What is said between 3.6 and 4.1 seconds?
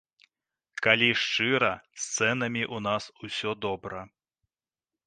добра.